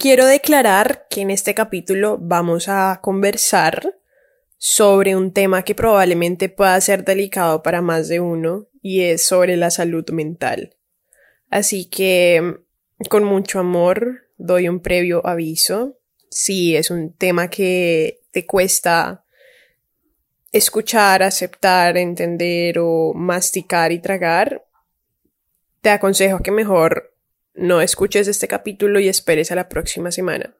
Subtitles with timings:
[0.00, 3.96] Quiero declarar que en este capítulo vamos a conversar
[4.56, 9.56] sobre un tema que probablemente pueda ser delicado para más de uno y es sobre
[9.56, 10.76] la salud mental.
[11.50, 12.60] Así que,
[13.10, 15.98] con mucho amor, doy un previo aviso.
[16.30, 19.24] Si es un tema que te cuesta
[20.52, 24.64] escuchar, aceptar, entender o masticar y tragar,
[25.80, 27.17] te aconsejo que mejor
[27.58, 30.54] no escuches este capítulo y esperes a la próxima semana.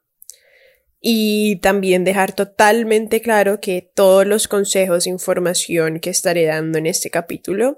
[1.00, 6.86] Y también dejar totalmente claro que todos los consejos e información que estaré dando en
[6.86, 7.76] este capítulo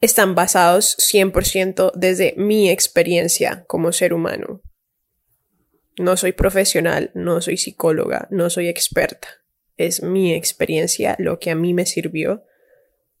[0.00, 4.60] están basados 100% desde mi experiencia como ser humano.
[5.98, 9.28] No soy profesional, no soy psicóloga, no soy experta.
[9.78, 12.44] Es mi experiencia lo que a mí me sirvió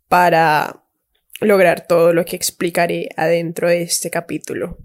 [0.08, 0.84] para
[1.40, 4.78] lograr todo lo que explicaré adentro de este capítulo.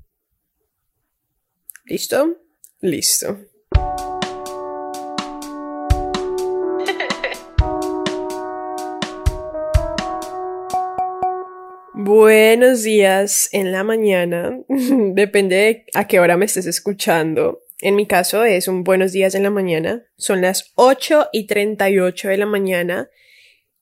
[1.91, 2.37] ¿Listo?
[2.79, 3.37] Listo.
[11.93, 17.59] Buenos días en la mañana, depende de a qué hora me estés escuchando.
[17.81, 22.29] En mi caso es un buenos días en la mañana, son las 8 y 38
[22.29, 23.09] de la mañana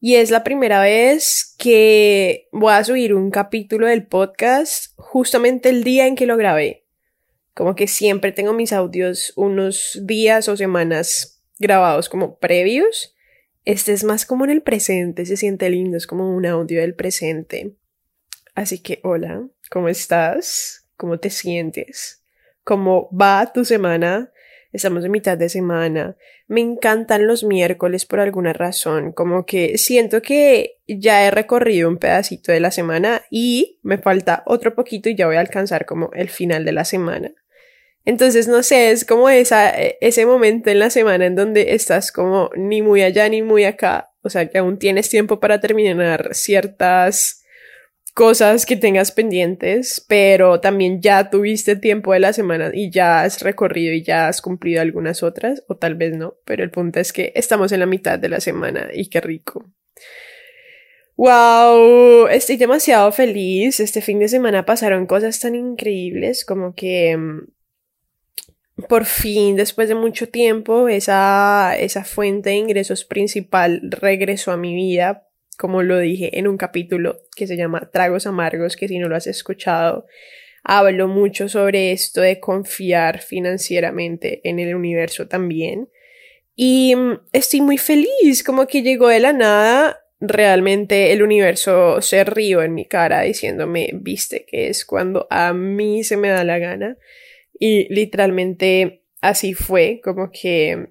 [0.02, 5.83] y es la primera vez que voy a subir un capítulo del podcast justamente el
[5.83, 6.88] día en que lo grabé.
[7.59, 13.17] Como que siempre tengo mis audios unos días o semanas grabados como previos.
[13.65, 16.95] Este es más como en el presente, se siente lindo, es como un audio del
[16.95, 17.75] presente.
[18.55, 20.87] Así que hola, ¿cómo estás?
[20.95, 22.23] ¿Cómo te sientes?
[22.63, 24.31] ¿Cómo va tu semana?
[24.71, 26.15] Estamos en mitad de semana.
[26.47, 31.97] Me encantan los miércoles por alguna razón, como que siento que ya he recorrido un
[31.97, 36.09] pedacito de la semana y me falta otro poquito y ya voy a alcanzar como
[36.13, 37.33] el final de la semana.
[38.09, 42.11] Entonces, no sé, es como esa, e, ese momento en la semana en donde estás
[42.11, 46.30] como ni muy allá ni muy acá, o sea, que aún tienes tiempo para terminar
[46.33, 47.43] ciertas
[48.15, 53.43] cosas que tengas pendientes, pero también ya tuviste tiempo de la semana y ya has
[53.43, 57.14] recorrido y ya has cumplido algunas otras, o tal vez no, pero el punto es
[57.14, 59.70] que estamos en la mitad de la semana y qué rico.
[61.15, 63.80] Wow, estoy demasiado feliz.
[63.80, 67.58] Este fin de semana pasaron cosas tan increíbles como que mm,
[68.87, 74.75] por fin, después de mucho tiempo, esa, esa fuente de ingresos principal regresó a mi
[74.75, 75.25] vida
[75.59, 79.17] como lo dije en un capítulo que se llama Tragos Amargos, que si no lo
[79.17, 80.05] has escuchado,
[80.63, 85.89] hablo mucho sobre esto de confiar financieramente en el universo también.
[86.55, 92.23] Y mm, estoy muy feliz, como que llegó de la nada, realmente el universo se
[92.23, 96.57] rió en mi cara diciéndome, viste que es cuando a mí se me da la
[96.57, 96.97] gana.
[97.59, 100.87] Y literalmente así fue, como que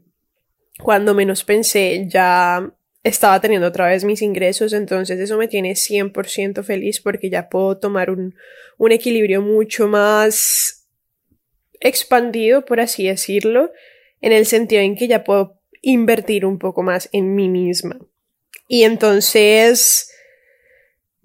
[0.78, 6.62] cuando menos pensé ya estaba teniendo otra vez mis ingresos, entonces eso me tiene 100%
[6.62, 8.34] feliz porque ya puedo tomar un,
[8.76, 10.86] un equilibrio mucho más
[11.80, 13.72] expandido, por así decirlo,
[14.20, 17.98] en el sentido en que ya puedo invertir un poco más en mí misma.
[18.68, 20.10] Y entonces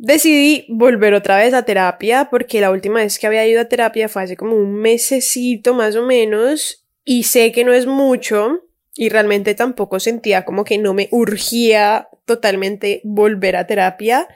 [0.04, 4.10] decidí volver otra vez a terapia porque la última vez que había ido a terapia
[4.10, 8.62] fue hace como un mesecito más o menos y sé que no es mucho,
[8.96, 14.28] y realmente tampoco sentía como que no me urgía totalmente volver a terapia,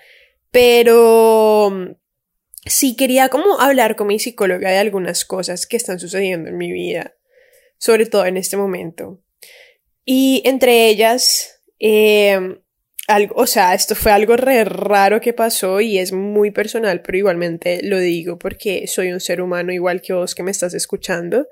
[0.52, 1.96] pero
[2.66, 6.72] sí quería como hablar con mi psicóloga de algunas cosas que están sucediendo en mi
[6.72, 7.14] vida,
[7.78, 9.20] sobre todo en este momento.
[10.04, 12.60] Y entre ellas, em,
[13.08, 17.18] algo, o sea, esto fue algo re raro que pasó y es muy personal, pero
[17.18, 21.48] igualmente lo digo porque soy un ser humano igual que vos que me estás escuchando.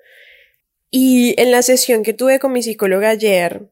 [0.92, 3.70] Y en la sesión que tuve con mi psicóloga ayer,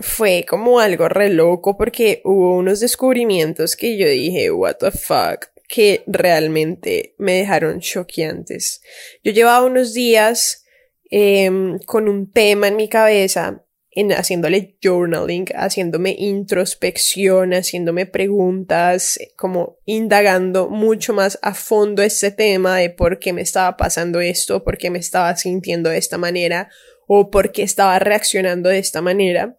[0.00, 5.46] fue como algo re loco porque hubo unos descubrimientos que yo dije, what the fuck,
[5.68, 8.80] que realmente me dejaron choqueantes.
[9.22, 10.64] Yo llevaba unos días
[11.10, 13.64] em, con un tema en mi cabeza
[13.98, 22.76] en haciéndole journaling, haciéndome introspección, haciéndome preguntas, como indagando mucho más a fondo este tema
[22.76, 26.70] de por qué me estaba pasando esto, por qué me estaba sintiendo de esta manera
[27.08, 29.58] o por qué estaba reaccionando de esta manera.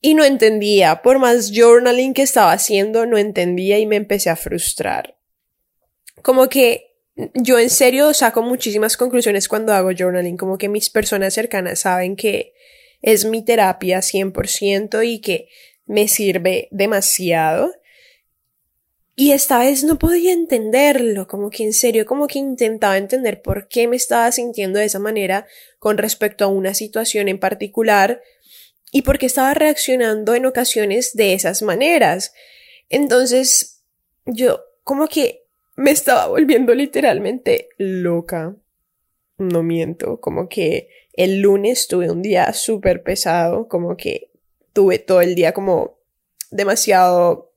[0.00, 4.36] Y no entendía, por más journaling que estaba haciendo, no entendía y me empecé a
[4.36, 5.18] frustrar.
[6.22, 6.94] Como que
[7.34, 12.16] yo en serio saco muchísimas conclusiones cuando hago journaling, como que mis personas cercanas saben
[12.16, 12.54] que
[13.02, 15.48] es mi terapia 100% y que
[15.86, 17.72] me sirve demasiado.
[19.14, 23.66] Y esta vez no podía entenderlo, como que en serio, como que intentaba entender por
[23.66, 25.46] qué me estaba sintiendo de esa manera
[25.80, 28.22] con respecto a una situación en particular
[28.92, 32.32] y por qué estaba reaccionando en ocasiones de esas maneras.
[32.88, 33.82] Entonces,
[34.24, 35.44] yo como que
[35.76, 38.56] me estaba volviendo literalmente loca.
[39.36, 40.88] No miento, como que
[41.18, 44.30] el lunes tuve un día súper pesado, como que
[44.72, 45.98] tuve todo el día como
[46.50, 47.48] demasiado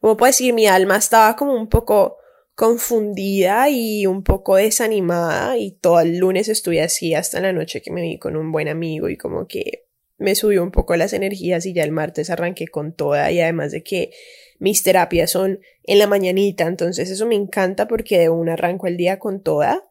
[0.00, 2.18] como puedo decir, mi alma estaba como un poco
[2.54, 7.90] confundida y un poco desanimada y todo el lunes estuve así hasta la noche que
[7.90, 9.86] me vi con un buen amigo y como que
[10.18, 13.72] me subió un poco las energías y ya el martes arranqué con toda y además
[13.72, 14.10] de que
[14.58, 18.96] mis terapias son en la mañanita, entonces eso me encanta porque de una arranco el
[18.96, 19.88] día con toda.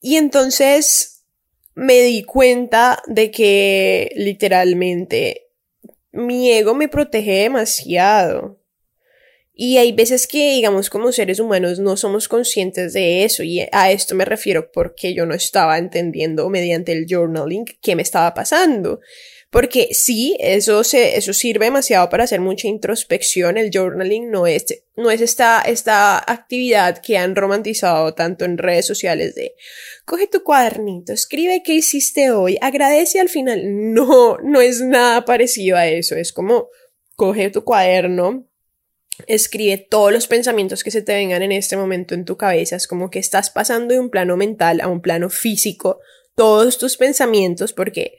[0.00, 1.24] Y entonces
[1.74, 5.48] me di cuenta de que literalmente
[6.12, 8.58] mi ego me protege demasiado.
[9.52, 13.42] Y hay veces que, digamos, como seres humanos no somos conscientes de eso.
[13.42, 18.00] Y a esto me refiero porque yo no estaba entendiendo mediante el journaling qué me
[18.02, 19.00] estaba pasando.
[19.50, 23.58] Porque sí, eso, se, eso sirve demasiado para hacer mucha introspección.
[23.58, 24.64] El journaling no es,
[24.96, 29.54] no es esta, esta actividad que han romantizado tanto en redes sociales de
[30.04, 33.92] coge tu cuadernito, escribe qué hiciste hoy, agradece al final.
[33.92, 36.14] No, no es nada parecido a eso.
[36.14, 36.68] Es como
[37.16, 38.48] coge tu cuaderno,
[39.26, 42.76] escribe todos los pensamientos que se te vengan en este momento en tu cabeza.
[42.76, 45.98] Es como que estás pasando de un plano mental a un plano físico
[46.36, 48.16] todos tus pensamientos porque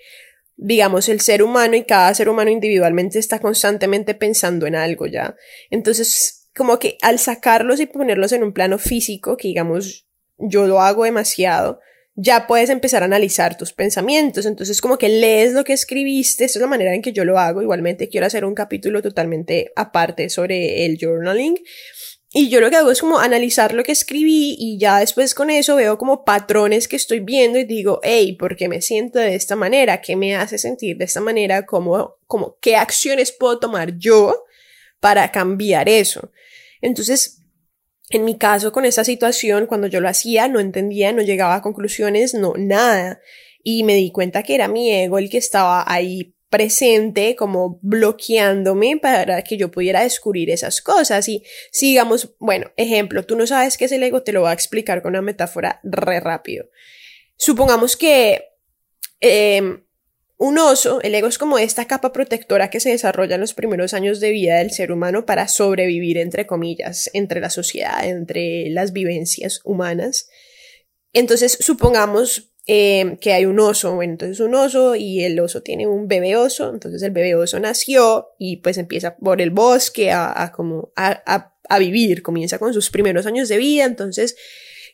[0.63, 5.35] digamos, el ser humano y cada ser humano individualmente está constantemente pensando en algo ya.
[5.71, 10.79] Entonces, como que al sacarlos y ponerlos en un plano físico, que digamos, yo lo
[10.79, 11.79] hago demasiado,
[12.13, 14.45] ya puedes empezar a analizar tus pensamientos.
[14.45, 17.39] Entonces, como que lees lo que escribiste, esta es la manera en que yo lo
[17.39, 17.63] hago.
[17.63, 21.57] Igualmente, quiero hacer un capítulo totalmente aparte sobre el journaling.
[22.33, 25.49] Y yo lo que hago es como analizar lo que escribí y ya después con
[25.49, 29.35] eso veo como patrones que estoy viendo y digo, hey, ¿por qué me siento de
[29.35, 29.99] esta manera?
[29.99, 31.65] ¿Qué me hace sentir de esta manera?
[31.65, 34.45] ¿Cómo, como, qué acciones puedo tomar yo
[35.01, 36.31] para cambiar eso?
[36.79, 37.41] Entonces,
[38.09, 41.61] en mi caso con esta situación, cuando yo lo hacía, no entendía, no llegaba a
[41.61, 43.19] conclusiones, no, nada.
[43.61, 48.97] Y me di cuenta que era mi ego el que estaba ahí presente, como bloqueándome
[49.01, 51.27] para que yo pudiera descubrir esas cosas.
[51.29, 54.53] Y sigamos, bueno, ejemplo, tú no sabes qué es el ego, te lo voy a
[54.53, 56.65] explicar con una metáfora re rápido.
[57.37, 58.49] Supongamos que
[59.21, 59.85] em,
[60.37, 63.93] un oso, el ego es como esta capa protectora que se desarrolla en los primeros
[63.93, 68.91] años de vida del ser humano para sobrevivir, entre comillas, entre la sociedad, entre las
[68.91, 70.27] vivencias humanas.
[71.13, 75.87] Entonces, supongamos Em, que hay un oso, bueno, entonces un oso y el oso tiene
[75.87, 80.51] un bebé oso, entonces el bebé oso nació y pues empieza por el bosque a,
[80.55, 81.23] como a,
[81.67, 84.35] a, vivir, comienza con sus primeros años de vida, entonces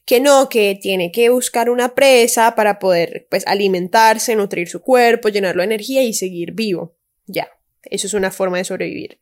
[0.05, 5.27] que no, que tiene que buscar una presa para poder pues alimentarse, nutrir su cuerpo,
[5.27, 6.95] llenarlo de energía y seguir vivo.
[7.25, 7.49] Ya,
[7.83, 9.19] eso es una forma de sobrevivir.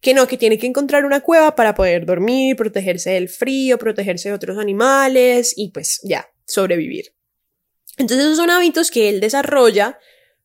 [0.00, 4.30] Que no, que tiene que encontrar una cueva para poder dormir, protegerse del frío, protegerse
[4.30, 7.14] de otros animales y pues ya, sobrevivir.
[7.96, 9.98] Entonces esos son hábitos que él desarrolla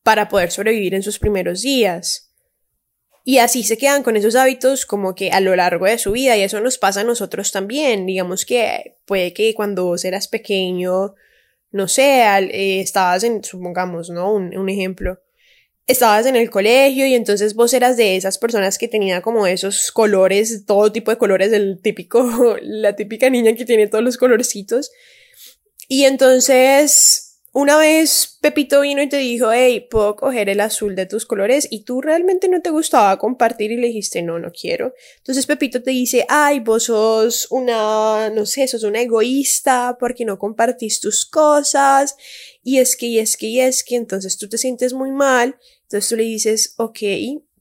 [0.03, 2.29] para poder sobrevivir en sus primeros días.
[3.25, 6.35] Y así se quedan con esos hábitos como que a lo largo de su vida
[6.37, 8.05] y eso nos pasa a nosotros también.
[8.05, 11.15] Digamos que puede que cuando vos eras pequeño,
[11.71, 14.33] no sé, eh, estabas en, supongamos, ¿no?
[14.33, 15.19] Un, un ejemplo.
[15.85, 19.91] Estabas en el colegio y entonces vos eras de esas personas que tenía como esos
[19.91, 24.91] colores, todo tipo de colores, el típico, la típica niña que tiene todos los colorcitos.
[25.87, 31.05] Y entonces una vez Pepito vino y te dijo, hey, puedo coger el azul de
[31.05, 34.93] tus colores y tú realmente no te gustaba compartir y le dijiste, no, no quiero.
[35.17, 40.37] Entonces Pepito te dice, ay, vos sos una, no sé, sos una egoísta porque no
[40.37, 42.15] compartís tus cosas
[42.63, 45.57] y es que, y es que, y es que, entonces tú te sientes muy mal.
[45.83, 46.99] Entonces tú le dices, ok,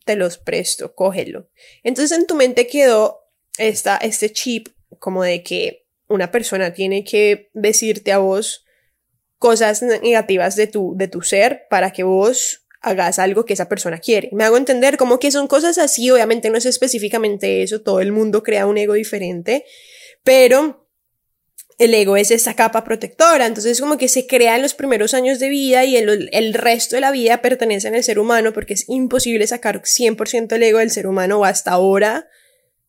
[0.04, 1.49] te los presto, cógelo.
[1.83, 3.21] Entonces en tu mente quedó
[3.57, 4.68] esta, este chip
[4.99, 8.64] como de que una persona tiene que decirte a vos,
[9.38, 13.99] cosas negativas de tu, de tu ser para que vos hagas algo que esa persona
[13.99, 14.30] quiere.
[14.33, 18.12] Me hago entender como que son cosas así, obviamente no es específicamente eso, todo el
[18.12, 19.64] mundo crea un ego diferente,
[20.23, 20.87] pero
[21.78, 25.38] el ego es esa capa protectora, entonces como que se crea en los primeros años
[25.38, 28.88] de vida y el, el resto de la vida pertenece al ser humano porque es
[28.88, 32.28] imposible sacar 100% el ego del ser humano o hasta ahora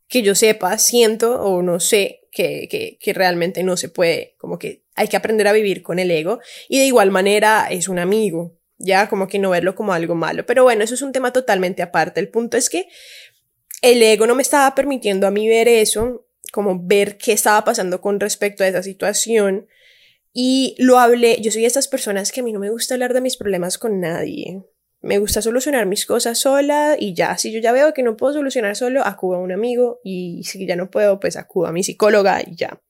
[0.07, 4.57] que yo sepa, siento o no sé que, que, que realmente no se puede, como
[4.57, 7.99] que hay que aprender a vivir con el ego y de igual manera es un
[7.99, 10.45] amigo, ya como que no verlo como algo malo.
[10.45, 12.19] Pero bueno, eso es un tema totalmente aparte.
[12.19, 12.89] El punto es que
[13.81, 18.01] el ego no me estaba permitiendo a mí ver eso, como ver qué estaba pasando
[18.01, 19.67] con respecto a esa situación.
[20.33, 23.13] Y lo hablé, yo soy de estas personas que a mí no me gusta hablar
[23.13, 24.61] de mis problemas con nadie.
[24.99, 28.33] Me gusta solucionar mis cosas sola y ya, si yo ya veo que no puedo
[28.33, 31.83] solucionar solo, acudo a un amigo y si ya no puedo, pues acudo a mi
[31.83, 32.81] psicóloga y ya.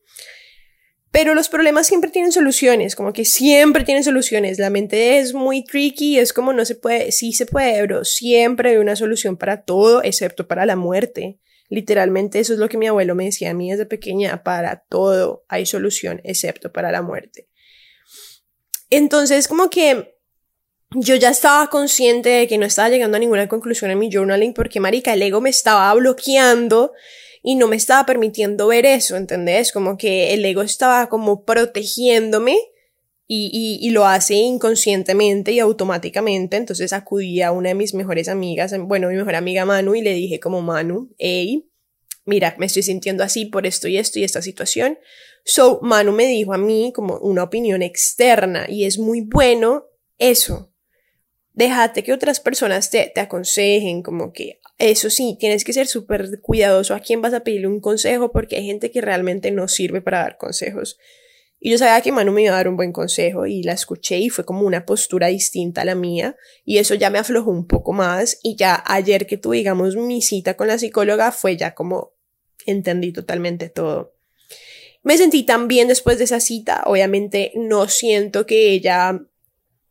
[1.11, 4.59] Pero los problemas siempre tienen soluciones, como que siempre tienen soluciones.
[4.59, 8.71] La mente es muy tricky, es como no se puede, sí se puede, pero siempre
[8.71, 11.39] hay una solución para todo, excepto para la muerte.
[11.67, 15.45] Literalmente eso es lo que mi abuelo me decía a mí desde pequeña, para todo
[15.47, 17.47] hay solución, excepto para la muerte.
[18.91, 20.15] Entonces, como que
[20.91, 24.53] yo ya estaba consciente de que no estaba llegando a ninguna conclusión en mi journaling
[24.53, 26.93] porque, marica, el ego me estaba bloqueando
[27.41, 29.71] y no me estaba permitiendo ver eso, ¿entendés?
[29.71, 32.57] Como que el ego estaba como protegiéndome
[33.31, 36.57] y, y, lo hace inconscientemente y automáticamente.
[36.57, 40.13] Entonces acudí a una de mis mejores amigas, bueno, mi mejor amiga Manu, y le
[40.13, 41.69] dije como Manu, hey,
[42.25, 44.97] mira, me estoy sintiendo así por esto y esto y esta situación.
[45.45, 49.85] So, Manu me dijo a mí como una opinión externa y es muy bueno
[50.17, 50.73] eso.
[51.53, 56.39] Déjate que otras personas te, te aconsejen, como que eso sí, tienes que ser súper
[56.41, 60.01] cuidadoso a quién vas a pedirle un consejo porque hay gente que realmente no sirve
[60.01, 60.97] para dar consejos.
[61.59, 64.17] Y yo sabía que Manu me iba a dar un buen consejo y la escuché
[64.17, 67.67] y fue como una postura distinta a la mía y eso ya me aflojó un
[67.67, 71.75] poco más y ya ayer que tuve, digamos, mi cita con la psicóloga fue ya
[71.75, 72.13] como
[72.65, 74.15] entendí totalmente todo.
[75.03, 79.19] Me sentí tan bien después de esa cita, obviamente no siento que ella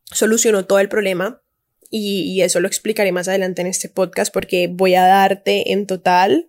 [0.04, 1.42] solucionó todo el problema,
[1.90, 6.48] y, eso lo explicaré más adelante en este podcast porque voy a darte en total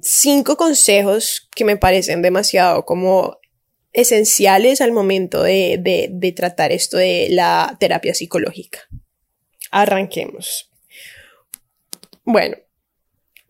[0.00, 3.38] cinco consejos que me parecen demasiado como
[3.92, 5.78] esenciales al momento de,
[6.10, 8.80] de, tratar esto de la terapia psicológica.
[9.70, 10.70] Arranquemos.
[12.24, 12.56] Bueno,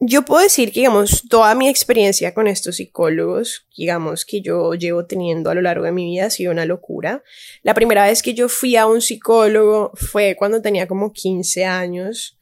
[0.02, 5.04] yo puedo decir que, digamos, toda mi experiencia con estos psicólogos, digamos, que yo llevo
[5.04, 7.23] teniendo a lo largo de mi vida ha sido una locura.
[7.62, 12.38] La primera vez que yo fui a un psicólogo fue cuando tenía como 15 años,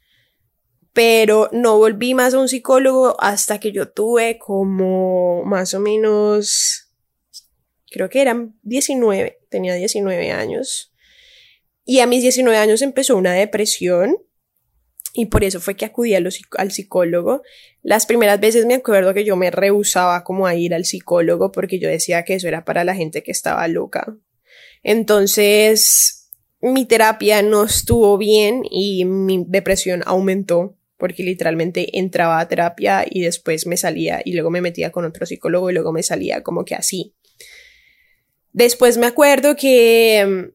[0.92, 6.88] pero no volví más a un psicólogo hasta que yo tuve como más o menos,
[7.90, 10.92] creo que eran 19, tenía 19 años.
[11.84, 14.16] Y a mis 19 años empezó una depresión
[15.12, 17.42] y por eso fue que acudí al psicólogo.
[17.82, 21.78] Las primeras veces me acuerdo que yo me rehusaba como a ir al psicólogo porque
[21.78, 24.16] yo decía que eso era para la gente que estaba loca.
[24.82, 33.06] Entonces, mi terapia no estuvo bien y mi depresión aumentó porque literalmente entraba a terapia
[33.08, 36.42] y después me salía y luego me metía con otro psicólogo y luego me salía
[36.42, 37.14] como que así.
[38.52, 40.52] Después me acuerdo que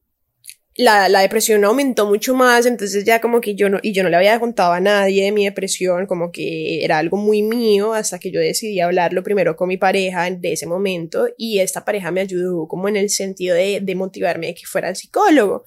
[0.76, 4.10] la, la, depresión aumentó mucho más, entonces ya como que yo no, y yo no
[4.10, 8.18] le había contado a nadie de mi depresión, como que era algo muy mío, hasta
[8.18, 12.22] que yo decidí hablarlo primero con mi pareja de ese momento, y esta pareja me
[12.22, 15.64] ayudó como en el sentido de, de motivarme de que fuera el psicólogo.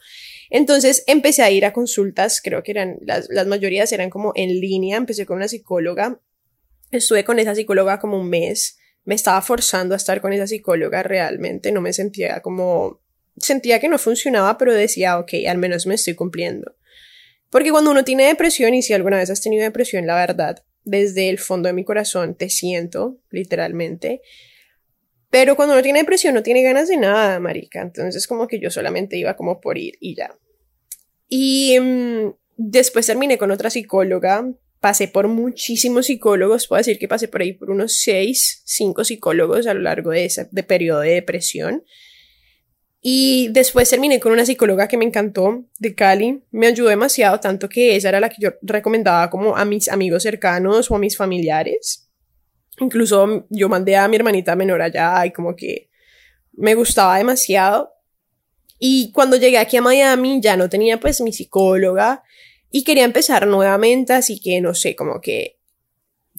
[0.50, 4.60] Entonces empecé a ir a consultas, creo que eran, las, las mayorías eran como en
[4.60, 6.20] línea, empecé con una psicóloga,
[6.90, 11.04] estuve con esa psicóloga como un mes, me estaba forzando a estar con esa psicóloga
[11.04, 13.05] realmente, no me sentía como
[13.38, 16.76] sentía que no funcionaba, pero decía, ok, al menos me estoy cumpliendo.
[17.50, 21.28] Porque cuando uno tiene depresión, y si alguna vez has tenido depresión, la verdad, desde
[21.28, 24.22] el fondo de mi corazón te siento, literalmente.
[25.30, 27.82] Pero cuando uno tiene depresión no tiene ganas de nada, marica.
[27.82, 30.34] Entonces como que yo solamente iba como por ir y ya.
[31.28, 34.48] Y mm, después terminé con otra psicóloga.
[34.80, 36.68] Pasé por muchísimos psicólogos.
[36.68, 40.26] Puedo decir que pasé por ahí por unos seis, cinco psicólogos a lo largo de
[40.26, 41.82] ese de periodo de depresión.
[43.08, 46.42] Y después terminé con una psicóloga que me encantó, de Cali.
[46.50, 50.24] Me ayudó demasiado, tanto que esa era la que yo recomendaba como a mis amigos
[50.24, 52.10] cercanos o a mis familiares.
[52.80, 55.88] Incluso yo mandé a mi hermanita menor allá y como que
[56.54, 57.92] me gustaba demasiado.
[58.80, 62.24] Y cuando llegué aquí a Miami ya no tenía pues mi psicóloga
[62.72, 65.60] y quería empezar nuevamente, así que no sé, como que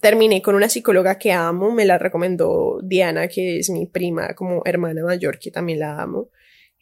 [0.01, 4.63] terminé con una psicóloga que amo, me la recomendó Diana, que es mi prima como
[4.65, 6.29] hermana mayor, que también la amo.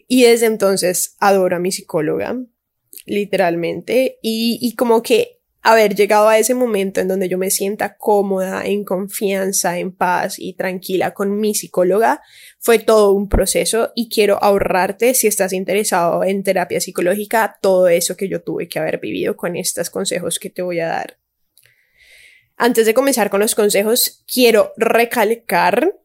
[0.08, 2.38] Y desde entonces adoro a mi psicóloga,
[3.06, 8.66] literalmente, y, como que haber llegado a ese momento en donde yo me sienta cómoda,
[8.66, 12.22] en confianza, en paz y tranquila con mi psicóloga,
[12.60, 18.16] fue todo un proceso y quiero ahorrarte, si estás interesado en terapia psicológica, todo eso
[18.16, 21.18] que yo tuve que haber vivido con estos consejos que te voy a dar.
[22.58, 25.96] Antes de comenzar con los consejos, quiero recalcar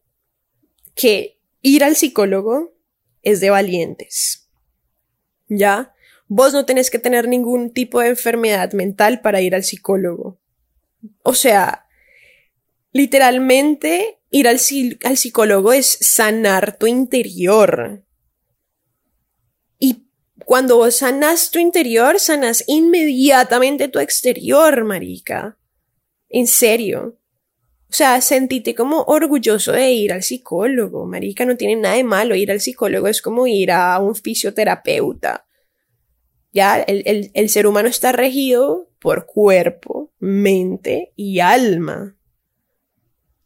[0.94, 2.79] que ir al psicólogo
[3.22, 4.50] es de valientes.
[5.48, 5.94] ¿Ya?
[6.28, 10.40] Vos no tenés que tener ningún tipo de enfermedad mental para ir al psicólogo.
[11.22, 11.88] O sea,
[12.92, 18.04] literalmente ir al, psicólogo es sanar tu interior.
[19.78, 20.06] Y
[20.44, 25.58] cuando vos sanas tu interior, sanas inmediatamente tu exterior, marica.
[26.28, 27.19] En serio.
[27.90, 32.36] O sea, sentite como orgulloso de ir al psicólogo, marica, no tiene nada de malo.
[32.36, 35.44] Ir al psicólogo es como ir a un fisioterapeuta.
[36.52, 42.16] Ya, el, el ser humano está regido por cuerpo, mente y alma.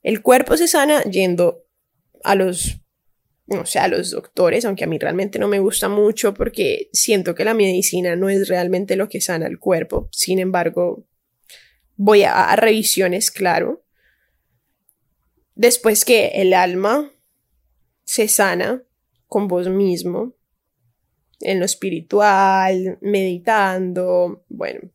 [0.03, 1.65] El cuerpo se sana yendo
[2.23, 2.81] a los,
[3.47, 7.35] no sé, a los doctores, aunque a mí realmente no me gusta mucho porque siento
[7.35, 10.09] que la medicina no es realmente lo que sana el cuerpo.
[10.13, 11.07] Sin embargo,
[11.97, 13.84] voy a, a revisiones, claro.
[15.55, 17.11] Después que el alma
[18.05, 18.83] se sana
[19.27, 20.35] con vos mismo,
[21.41, 24.91] en lo espiritual, meditando, bueno.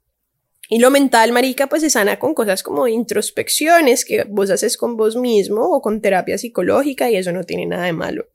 [0.69, 4.97] Y lo mental, marica, pues se sana con cosas como introspecciones que vos haces con
[4.97, 8.27] vos mismo o con terapia psicológica y eso no tiene nada de malo.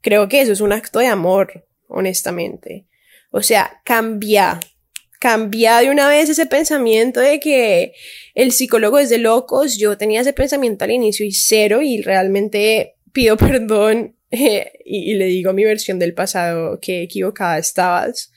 [0.00, 2.86] Creo que eso es un acto de amor, honestamente.
[3.30, 4.58] O sea, cambia,
[5.22, 7.92] cambia de una vez ese pensamiento de que
[8.34, 9.78] el psicólogo es de locos.
[9.78, 15.52] Yo tenía ese pensamiento al inicio y cero y realmente pido perdón y, le digo
[15.52, 18.32] mi versión del pasado que equivocada estabas.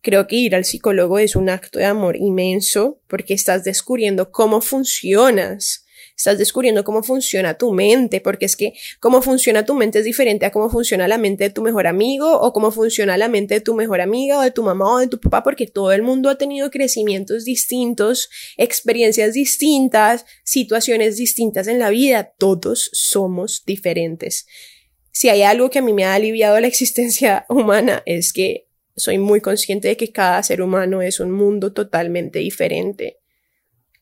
[0.00, 4.60] Creo que ir al psicólogo es un acto de amor inmenso porque estás descubriendo cómo
[4.60, 5.83] funcionas
[6.16, 10.46] estás descubriendo cómo funciona tu mente, porque es que cómo funciona tu mente es diferente
[10.46, 13.60] a cómo funciona la mente de tu mejor amigo o cómo funciona la mente de
[13.60, 16.28] tu mejor amiga o de tu mamá o de tu papá, porque todo el mundo
[16.28, 24.46] ha tenido crecimientos distintos, experiencias distintas, situaciones distintas en la vida, todos somos diferentes.
[25.10, 29.18] Si hay algo que a mí me ha aliviado la existencia humana es que soy
[29.18, 33.23] muy consciente de que cada ser humano es un mundo totalmente diferente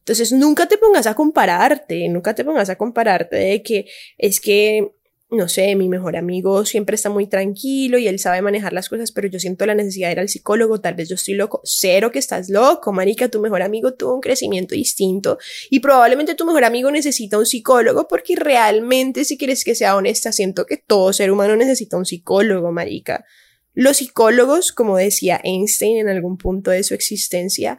[0.02, 3.86] entonces, nunca te pongas a compararte, nunca te pongas a compararte de que
[4.18, 4.96] es que,
[5.30, 9.12] no sé, mi mejor amigo siempre está muy tranquilo y él sabe manejar las cosas,
[9.12, 11.60] pero yo siento la necesidad de ir al psicólogo, tal vez yo estoy loco.
[11.62, 15.38] Cero que estás loco, marica, tu mejor amigo tuvo un crecimiento distinto
[15.70, 20.32] y probablemente tu mejor amigo necesita un psicólogo porque realmente, si quieres que sea honesta,
[20.32, 23.24] siento que todo ser humano necesita un psicólogo, marica.
[23.72, 27.78] Los psicólogos, como decía Einstein en algún punto de su existencia,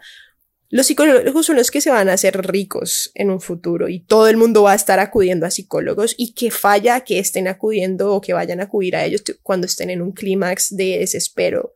[0.74, 4.28] los psicólogos son los que se van a hacer ricos en un futuro y todo
[4.28, 8.22] el mundo va a estar acudiendo a psicólogos y que falla que estén acudiendo o
[8.22, 11.76] que vayan a acudir a ellos cuando estén en un clímax de desespero.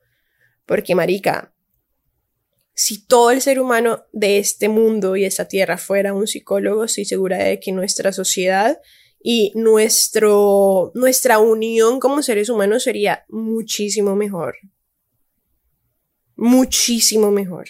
[0.65, 1.53] Porque, marica,
[2.73, 7.05] si todo el ser humano de este mundo y esta tierra fuera un psicólogo, estoy
[7.05, 8.81] segura de que nuestra sociedad
[9.21, 14.55] y nuestro, nuestra unión como seres humanos sería muchísimo mejor.
[16.35, 17.67] Muchísimo mejor.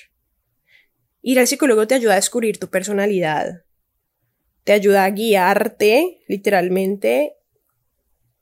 [1.28, 3.66] Ir al psicólogo te ayuda a descubrir tu personalidad.
[4.64, 7.36] Te ayuda a guiarte, literalmente,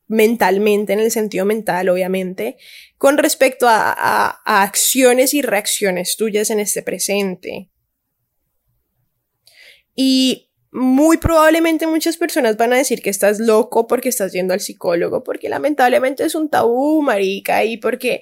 [0.06, 2.58] mentalmente, en el sentido mental, obviamente,
[3.00, 7.72] con respecto a, a, acciones y reacciones tuyas en este presente.
[9.96, 10.45] Y
[10.76, 15.24] muy probablemente muchas personas van a decir que estás loco porque estás yendo al psicólogo,
[15.24, 18.22] porque lamentablemente es un tabú, marica, y porque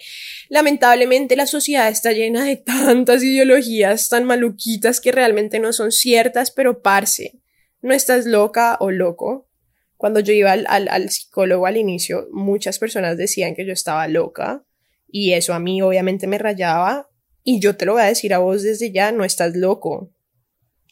[0.49, 6.51] lamentablemente la sociedad está llena de tantas ideologías tan maluquitas que realmente no son ciertas,
[6.51, 7.41] pero parce,
[7.81, 9.49] no estás loca o loco.
[9.97, 14.07] Cuando yo iba al, al, al psicólogo al inicio, muchas personas decían que yo estaba
[14.07, 14.63] loca,
[15.07, 17.09] y eso a mí obviamente me rayaba,
[17.43, 20.11] y yo te lo voy a decir a vos desde ya, no estás loco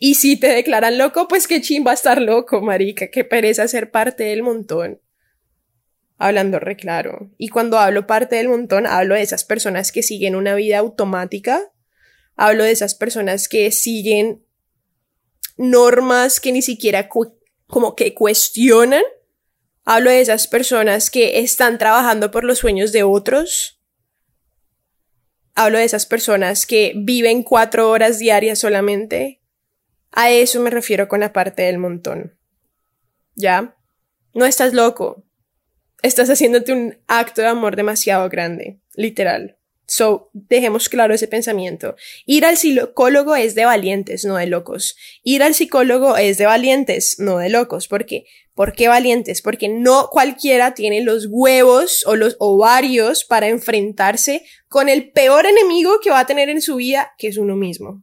[0.03, 4.23] y si te declaran loco, pues qué chimba estar loco, marica, qué pereza ser parte
[4.23, 4.99] del montón.
[6.17, 7.29] Hablando re claro.
[7.37, 11.71] Y cuando hablo parte del montón, hablo de esas personas que siguen una vida automática.
[12.35, 14.43] Hablo de esas personas que siguen
[15.55, 17.07] normas que ni siquiera
[17.67, 19.03] como que cuestionan.
[19.85, 23.79] Hablo de esas personas que están trabajando por los sueños de otros.
[25.53, 29.40] Hablo de esas personas que viven cuatro horas diarias solamente,
[30.11, 32.37] a eso me refiero con la parte del montón.
[33.35, 33.75] ¿Ya?
[34.33, 35.23] No estás loco.
[36.01, 39.57] Estás haciéndote un acto de amor demasiado grande, literal.
[39.85, 41.95] So, dejemos claro ese pensamiento.
[42.25, 44.95] Ir al psicólogo es de valientes, no de locos.
[45.21, 47.89] Ir al psicólogo es de valientes, no de locos.
[47.89, 48.23] ¿Por qué?
[48.53, 49.41] ¿Por qué valientes?
[49.41, 55.99] Porque no cualquiera tiene los huevos o los ovarios para enfrentarse con el peor enemigo
[56.01, 58.01] que va a tener en su vida, que es uno mismo.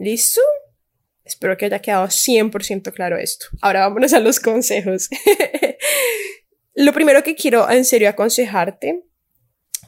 [0.00, 0.40] ¿Listo?
[1.26, 3.48] Espero que haya quedado 100% claro esto.
[3.60, 5.10] Ahora vámonos a los consejos.
[6.74, 9.04] Lo primero que quiero en serio aconsejarte,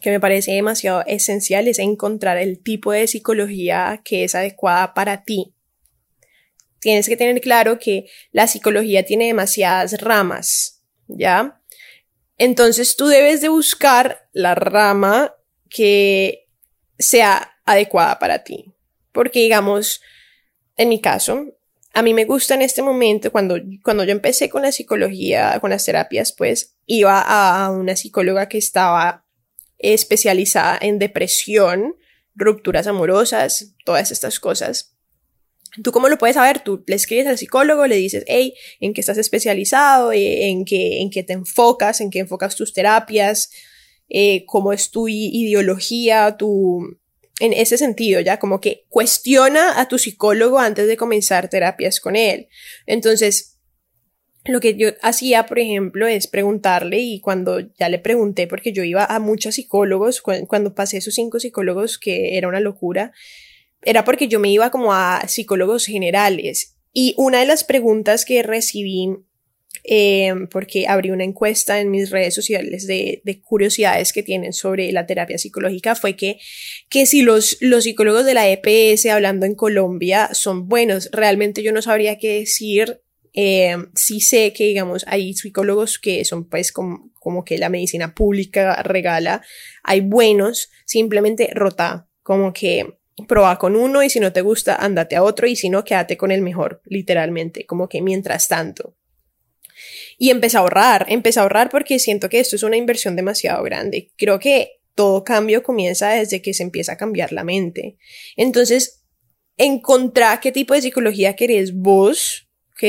[0.02, 5.24] que me parece demasiado esencial es encontrar el tipo de psicología que es adecuada para
[5.24, 5.54] ti.
[6.78, 11.62] Tienes que tener claro que la psicología tiene demasiadas ramas, ¿ya?
[12.36, 15.34] Entonces tú debes de buscar la rama
[15.70, 16.50] que
[16.98, 18.71] sea adecuada para ti.
[19.12, 20.00] Porque digamos,
[20.76, 21.46] en mi caso,
[21.94, 25.70] a mí me gusta en este momento, cuando, cuando yo empecé con la psicología, con
[25.70, 29.26] las terapias, pues iba a una psicóloga que estaba
[29.78, 31.96] especializada en depresión,
[32.34, 34.96] rupturas amorosas, todas estas cosas.
[35.82, 36.60] ¿Tú cómo lo puedes saber?
[36.60, 40.12] Tú le escribes al psicólogo, le dices, hey, ¿en qué estás especializado?
[40.12, 42.00] Eh, ¿En qué, en qué te enfocas?
[42.00, 43.50] ¿En qué enfocas tus terapias?
[44.08, 46.36] Eh, ¿Cómo es tu ideología?
[46.36, 46.98] Tu,
[47.40, 52.16] en ese sentido, ya como que cuestiona a tu psicólogo antes de comenzar terapias con
[52.16, 52.48] él.
[52.86, 53.58] Entonces,
[54.44, 58.82] lo que yo hacía, por ejemplo, es preguntarle y cuando ya le pregunté, porque yo
[58.82, 63.12] iba a muchos psicólogos, cuando pasé esos cinco psicólogos, que era una locura,
[63.82, 66.76] era porque yo me iba como a psicólogos generales.
[66.92, 69.08] Y una de las preguntas que recibí,
[69.84, 74.92] eh, porque abrí una encuesta en mis redes sociales de, de, curiosidades que tienen sobre
[74.92, 76.38] la terapia psicológica, fue que,
[76.88, 81.72] que si los, los psicólogos de la EPS hablando en Colombia son buenos, realmente yo
[81.72, 83.00] no sabría qué decir.
[83.34, 88.14] Eh, sí sé que, digamos, hay psicólogos que son pues como, como que la medicina
[88.14, 89.42] pública regala,
[89.82, 92.86] hay buenos, simplemente rota, como que
[93.28, 96.16] Proba con uno y si no te gusta, ándate a otro y si no, quédate
[96.16, 98.96] con el mejor, literalmente, como que mientras tanto.
[100.18, 103.62] Y empecé a ahorrar, empecé a ahorrar porque siento que esto es una inversión demasiado
[103.62, 104.10] grande.
[104.16, 107.96] Creo que todo cambio comienza desde que se empieza a cambiar la mente.
[108.36, 109.04] Entonces,
[109.56, 112.48] encontrar qué tipo de psicología querés vos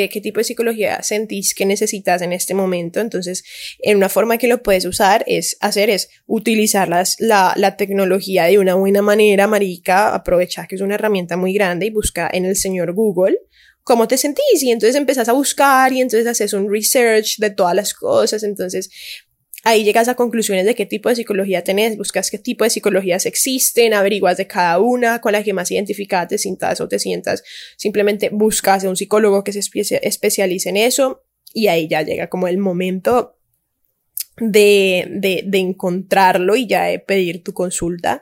[0.09, 2.99] qué, tipo de psicología sentís que necesitas en este momento.
[2.99, 3.43] Entonces,
[3.79, 8.45] en una forma que lo puedes usar es hacer es utilizar las, la, la tecnología
[8.45, 12.45] de una buena manera, marica, aprovechar que es una herramienta muy grande y busca en
[12.45, 13.37] el señor Google
[13.83, 17.75] cómo te sentís y entonces empezás a buscar y entonces haces un research de todas
[17.75, 18.43] las cosas.
[18.43, 18.89] Entonces,
[19.65, 23.25] Ahí llegas a conclusiones de qué tipo de psicología tenés, buscas qué tipo de psicologías
[23.25, 27.43] existen, averiguas de cada una, con la que más identificada te sientas o te sientas.
[27.77, 29.61] Simplemente buscas a un psicólogo que se
[30.01, 33.37] especialice en eso y ahí ya llega como el momento
[34.35, 38.21] de, de, de encontrarlo y ya de pedir tu consulta.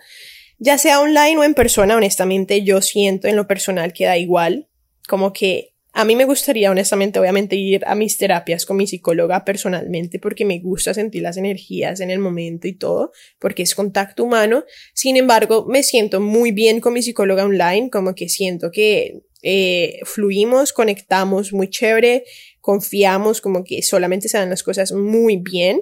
[0.60, 4.70] Ya sea online o en persona, honestamente yo siento en lo personal que da igual,
[5.08, 9.44] como que a mí me gustaría, honestamente, obviamente, ir a mis terapias con mi psicóloga
[9.44, 14.24] personalmente porque me gusta sentir las energías en el momento y todo, porque es contacto
[14.24, 14.64] humano.
[14.94, 20.00] Sin embargo, me siento muy bien con mi psicóloga online, como que siento que eh,
[20.06, 22.24] fluimos, conectamos muy chévere,
[22.62, 25.82] confiamos, como que solamente se dan las cosas muy bien.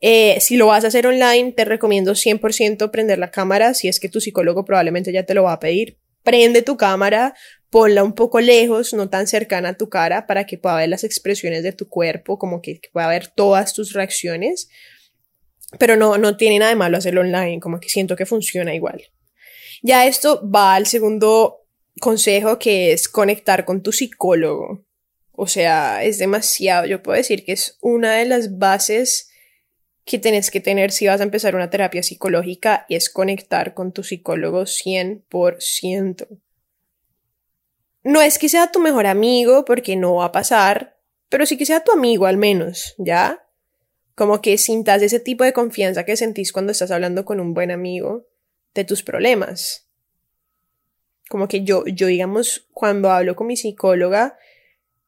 [0.00, 4.00] Eh, si lo vas a hacer online, te recomiendo 100% prender la cámara, si es
[4.00, 6.01] que tu psicólogo probablemente ya te lo va a pedir.
[6.22, 7.34] Prende tu cámara,
[7.70, 11.04] ponla un poco lejos, no tan cercana a tu cara, para que pueda ver las
[11.04, 14.68] expresiones de tu cuerpo, como que, pueda ver todas tus reacciones.
[15.78, 19.02] Pero no, no tiene nada de malo hacerlo online, como que siento que funciona igual.
[19.82, 21.66] Ya esto va al segundo
[22.00, 24.84] consejo que es conectar con tu psicólogo.
[25.32, 29.31] O sea, es demasiado, yo puedo decir que es una de las bases
[30.04, 34.02] que tenés que tener si vas a empezar una terapia psicológica es conectar con tu
[34.02, 36.40] psicólogo 100%
[38.04, 40.96] no es que sea tu mejor amigo, porque no va a pasar,
[41.28, 43.46] pero sí que sea tu amigo al menos, ¿ya?
[44.14, 47.70] Como que sintas ese tipo de confianza que sentís cuando estás hablando con un buen
[47.70, 48.26] amigo
[48.74, 49.88] de tus problemas.
[51.28, 54.36] Como que yo, yo digamos, cuando hablo con mi psicóloga,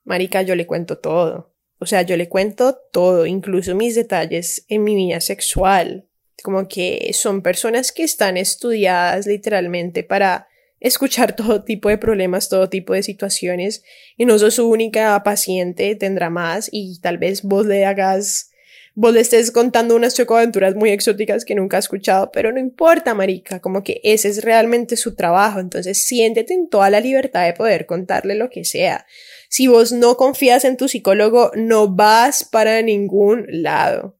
[0.04, 1.53] Marica, yo le cuento todo.
[1.78, 6.06] O sea, yo le cuento todo, incluso mis detalles en mi vida sexual.
[6.42, 10.48] Como que son personas que están estudiadas literalmente para
[10.80, 13.82] escuchar todo tipo de problemas, todo tipo de situaciones
[14.16, 18.50] y no sos su única paciente, tendrá más y tal vez vos le hagas,
[18.94, 23.14] vos le estés contando unas chocoaventuras muy exóticas que nunca ha escuchado, pero no importa,
[23.14, 27.52] marica, como que ese es realmente su trabajo, entonces siéntete en toda la libertad de
[27.52, 29.06] poder contarle lo que sea.
[29.48, 34.18] Si vos no confías en tu psicólogo, no vas para ningún lado.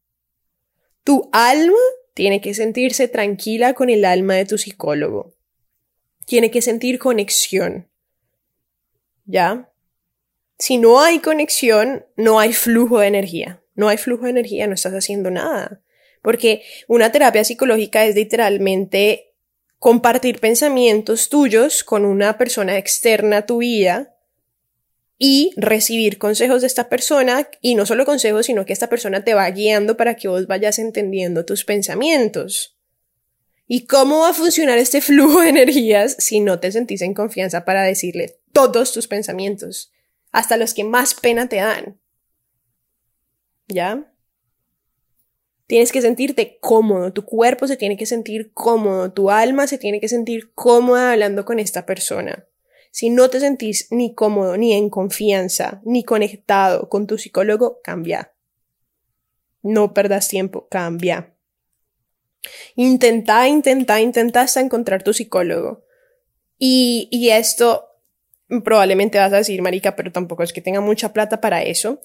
[1.02, 1.78] Tu alma
[2.14, 5.34] tiene que sentirse tranquila con el alma de tu psicólogo
[6.24, 7.88] tiene que sentir conexión.
[9.24, 9.70] ¿Ya?
[10.58, 13.62] Si no hay conexión, no hay flujo de energía.
[13.74, 15.80] No hay flujo de energía, no estás haciendo nada.
[16.22, 19.34] Porque una terapia psicológica es literalmente
[19.78, 24.16] compartir pensamientos tuyos con una persona externa a tu vida
[25.18, 29.34] y recibir consejos de esta persona y no solo consejos, sino que esta persona te
[29.34, 32.76] va guiando para que vos vayas entendiendo tus pensamientos.
[33.66, 37.64] ¿Y cómo va a funcionar este flujo de energías si no te sentís en confianza
[37.64, 39.92] para decirle todos tus pensamientos,
[40.32, 41.98] hasta los que más pena te dan?
[43.68, 44.10] ¿Ya?
[45.66, 49.98] Tienes que sentirte cómodo, tu cuerpo se tiene que sentir cómodo, tu alma se tiene
[49.98, 52.46] que sentir cómoda hablando con esta persona.
[52.90, 58.32] Si no te sentís ni cómodo, ni en confianza, ni conectado con tu psicólogo, cambia.
[59.62, 61.34] No perdas tiempo, cambia.
[62.76, 65.82] Intenta, intenta, intenta hasta encontrar tu psicólogo.
[66.58, 67.88] Y, y esto
[68.62, 72.00] probablemente vas a decir, marica, pero tampoco es que tenga mucha plata para eso.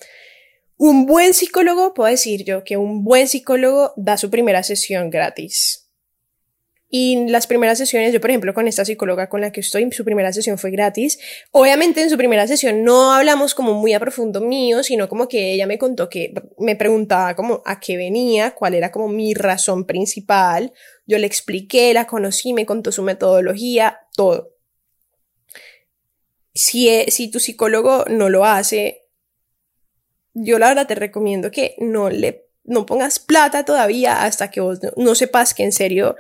[0.82, 5.92] Un buen psicólogo, puedo decir yo que un buen psicólogo da su primera sesión gratis.
[6.88, 10.06] Y las primeras sesiones, yo por ejemplo con esta psicóloga con la que estoy, su
[10.06, 11.20] primera sesión fue gratis.
[11.52, 15.52] Obviamente en su primera sesión no hablamos como muy a profundo mío, sino como que
[15.52, 19.86] ella me contó que me preguntaba como a qué venía, cuál era como mi razón
[19.86, 20.72] principal.
[21.06, 24.56] Yo le expliqué, la conocí, me contó su metodología, todo.
[26.54, 28.99] Si, e, si tu psicólogo no lo hace,
[30.44, 34.80] yo la verdad te recomiendo que no le no pongas plata todavía hasta que vos
[34.96, 36.16] no, sepas que en serio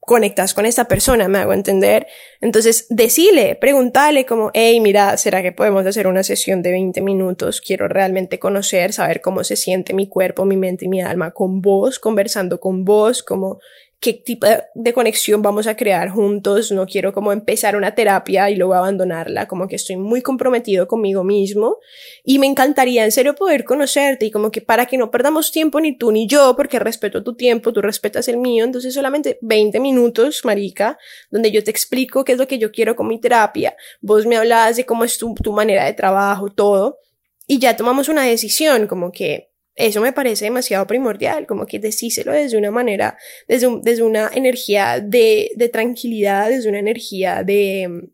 [0.00, 2.06] conectas con esta persona, me hago entender.
[2.40, 7.60] Entonces, decile, pregúntale como, hey, mira, ¿será que podemos hacer una sesión de 20 minutos?
[7.60, 11.60] Quiero realmente conocer, saber cómo se siente mi cuerpo, mi mente y mi alma con
[11.60, 13.60] vos, conversando con vos, como
[14.00, 18.54] qué tipo de conexión vamos a crear juntos, no quiero como empezar una terapia y
[18.54, 21.78] luego abandonarla, como que estoy muy comprometido conmigo mismo.
[22.22, 25.80] Y me encantaría en serio poder conocerte y como que para que no perdamos tiempo
[25.80, 29.80] ni tú ni yo, porque respeto tu tiempo, tú respetas el mío, entonces solamente 20
[29.80, 30.96] minutos, marica,
[31.30, 34.36] donde yo te explico qué es lo que yo quiero con mi terapia, vos me
[34.36, 36.98] hablas de cómo es tu, tu manera de trabajo, todo,
[37.48, 39.47] y ya tomamos una decisión, como que
[39.78, 45.00] eso me parece demasiado primordial, como que decíselo desde una manera, desde, desde una energía
[45.00, 48.10] de, de tranquilidad, desde una energía de,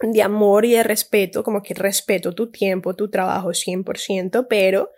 [0.00, 4.92] de amor y de respeto, como que respeto tu tiempo, tu trabajo 100%, pero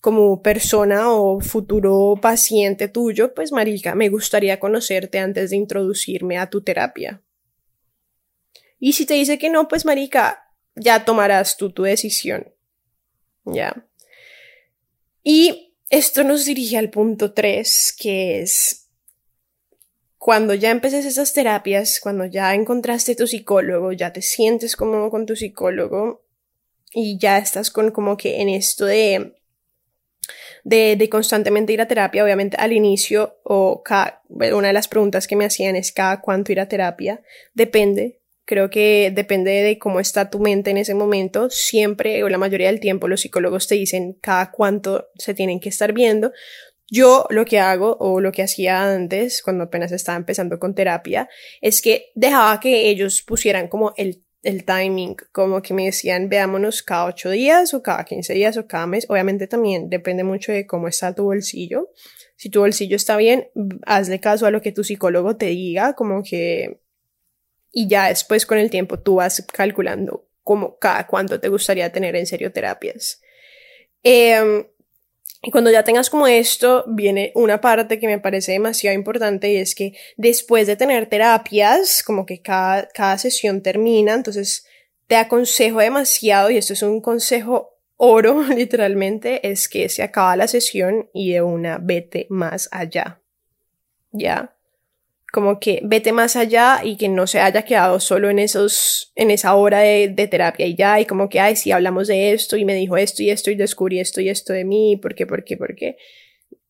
[0.00, 6.50] como persona o futuro paciente tuyo, pues marica, me gustaría conocerte antes de introducirme a
[6.50, 7.22] tu terapia.
[8.80, 12.52] Y si te dice que no, pues marica, ya tomarás tú tu decisión.
[13.44, 13.86] Ya.
[15.24, 18.88] Y esto nos dirige al punto 3, que es
[20.18, 25.26] cuando ya empeces esas terapias, cuando ya encontraste tu psicólogo, ya te sientes cómodo con
[25.26, 26.24] tu psicólogo
[26.92, 29.34] y ya estás con como que en esto de
[30.64, 35.26] de, de, constantemente ir a terapia, obviamente al inicio o cada, una de las preguntas
[35.26, 40.00] que me hacían es cada cuánto ir a terapia, depende, Creo que depende de cómo
[40.00, 41.48] está tu mente en ese momento.
[41.48, 45.70] Siempre o la mayoría del tiempo los psicólogos te dicen cada cuánto se tienen que
[45.70, 46.32] estar viendo.
[46.90, 51.28] Yo lo que hago o lo que hacía antes, cuando apenas estaba empezando con terapia,
[51.62, 56.82] es que dejaba que ellos pusieran como el, el timing, como que me decían, veámonos
[56.82, 59.06] cada ocho días o cada quince días o cada mes.
[59.08, 61.88] Obviamente también depende mucho de cómo está tu bolsillo.
[62.36, 63.48] Si tu bolsillo está bien,
[63.86, 66.83] hazle caso a lo que tu psicólogo te diga, como que
[67.74, 72.14] y ya después con el tiempo tú vas calculando como cada cuánto te gustaría tener
[72.16, 73.20] en serio terapias.
[74.02, 74.64] Em,
[75.42, 79.56] y cuando ya tengas como esto, viene una parte que me parece demasiado importante y
[79.56, 84.66] es que después de tener terapias, como que cada, cada sesión termina, entonces
[85.06, 90.48] te aconsejo demasiado, y esto es un consejo oro literalmente, es que se acaba la
[90.48, 93.20] sesión y de una vete más allá.
[94.12, 94.53] ¿Ya?
[95.34, 99.32] Como que vete más allá y que no se haya quedado solo en esos, en
[99.32, 102.64] esa hora de, terapia y ya, y como que, ay, sí, hablamos de esto y
[102.64, 105.42] me dijo esto y esto y descubrí esto y esto de mí, ¿por qué, por
[105.42, 105.96] qué, por qué?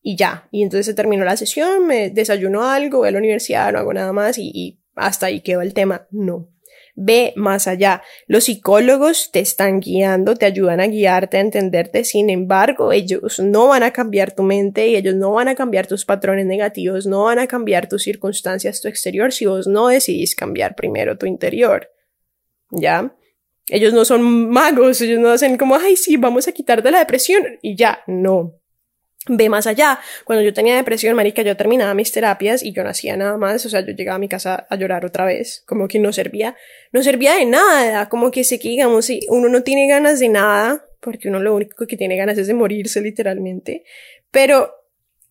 [0.01, 3.71] Y ya, y entonces se terminó la sesión, me desayuno algo, voy a la universidad,
[3.71, 6.07] no hago nada más y, y hasta ahí quedó el tema.
[6.09, 6.49] No,
[6.95, 8.01] Ve más allá.
[8.27, 12.05] Los psicólogos te están guiando, te ayudan a guiarte, a entenderte.
[12.05, 15.87] Sin embargo, ellos no van a cambiar tu mente y ellos no van a cambiar
[15.87, 20.35] tus patrones negativos, no van a cambiar tus circunstancias, tu exterior, si vos no decidís
[20.35, 21.89] cambiar primero tu interior.
[22.71, 23.15] ¿Ya?
[23.67, 27.43] Ellos no son magos, ellos no hacen como, ay, sí, vamos a quitarte la depresión
[27.61, 28.59] y ya, no
[29.27, 29.99] ve más allá.
[30.23, 33.65] Cuando yo tenía depresión, marica, yo terminaba mis terapias y yo no hacía nada más,
[33.65, 36.55] o sea, yo llegaba a mi casa a llorar otra vez, como que no servía,
[36.91, 40.29] no servía de nada, como que sé que digamos, si uno no tiene ganas de
[40.29, 43.83] nada, porque uno lo único que tiene ganas es de morirse literalmente,
[44.31, 44.73] pero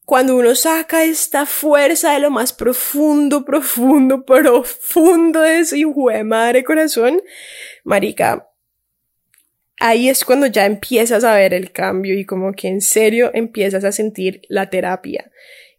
[0.05, 6.25] cuando uno saca esta fuerza de lo más profundo, profundo, profundo de su hijo de
[6.25, 7.23] madre corazón,
[7.85, 8.49] marica,
[9.81, 13.85] ahí es cuando ya empiezas a ver el cambio y como que en serio empiezas
[13.85, 15.31] a sentir la terapia.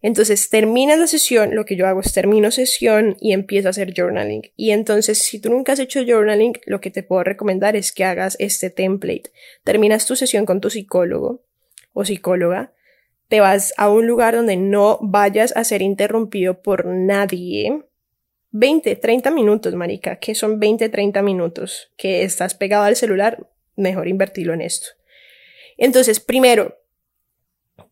[0.02, 3.92] Entonces terminas la sesión, lo que yo hago es termino sesión y empiezo a hacer
[3.96, 4.42] journaling.
[4.54, 8.04] Y entonces si tú nunca has hecho journaling, lo que te puedo recomendar es que
[8.04, 9.30] hagas este template.
[9.64, 11.42] Terminas tu sesión con tu psicólogo
[11.92, 12.72] o psicóloga,
[13.28, 17.82] te vas a un lugar donde no vayas a ser interrumpido por nadie.
[18.52, 24.08] 20, 30 minutos, marica, que son 20, 30 minutos que estás pegado al celular, mejor
[24.08, 24.88] invertirlo en esto.
[25.76, 26.78] Entonces, primero,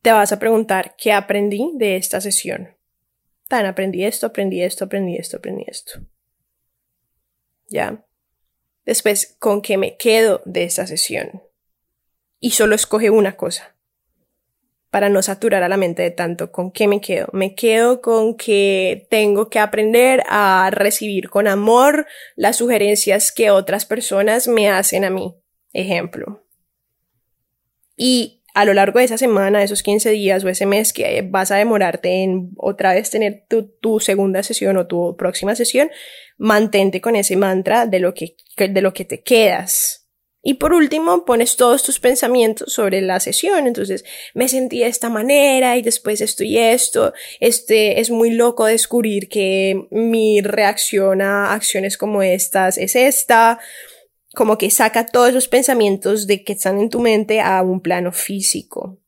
[0.02, 2.76] te vas a preguntar qué aprendí de esta sesión.
[3.48, 6.00] Tan, aprendí esto, aprendí esto, aprendí esto, aprendí esto.
[7.68, 8.04] ¿Ya?
[8.84, 11.42] Después, ¿con qué me quedo de esta sesión?
[12.40, 13.74] Y solo escoge una cosa.
[14.90, 17.28] Para no saturar a la mente de tanto, ¿con qué me quedo?
[17.32, 23.86] Me quedo con que tengo que aprender a recibir con amor las sugerencias que otras
[23.86, 25.34] personas me hacen a mí.
[25.74, 26.42] Ejemplo.
[27.96, 31.50] Y a lo largo de esa semana, esos 15 días o ese mes que vas
[31.50, 35.90] a demorarte en otra vez tener tu, segunda sesión o tu próxima sesión,
[36.38, 40.08] mantente con ese mantra de lo que, de lo que te quedas.
[40.46, 43.66] Y por último, pones todos tus pensamientos sobre la sesión.
[43.66, 47.14] Entonces, me sentí de esta manera y después esto y esto.
[47.40, 53.58] Este es muy loco descubrir que mi reacción a acciones como estas es esta
[54.34, 58.12] como que saca todos esos pensamientos de que están en tu mente a un plano
[58.12, 58.98] físico.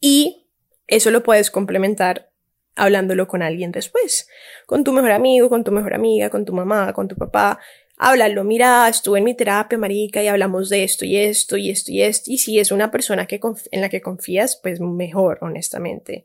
[0.00, 0.48] Y
[0.86, 2.32] eso lo puedes complementar
[2.74, 4.28] hablándolo con alguien después,
[4.66, 7.58] con tu mejor amigo, con tu mejor amiga, con tu mamá, con tu papá.
[7.96, 11.92] Háblalo, mira, estuve en mi terapia, marica, y hablamos de esto y esto y esto
[11.92, 12.30] y esto.
[12.30, 16.24] Y si es una persona que en la que confías, pues mejor, honestamente.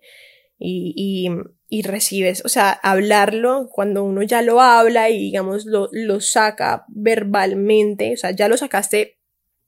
[0.60, 1.30] Y, y
[1.70, 6.86] y recibes, o sea, hablarlo cuando uno ya lo habla y digamos lo, lo saca
[6.88, 9.18] verbalmente, o sea, ya lo sacaste